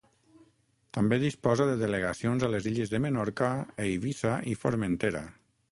També 0.97 1.19
disposa 1.23 1.67
de 1.71 1.75
delegacions 1.83 2.47
a 2.47 2.49
les 2.55 2.71
illes 2.73 2.95
de 2.95 3.03
Menorca, 3.07 3.53
Eivissa 3.87 4.35
i 4.55 4.61
Formentera. 4.65 5.27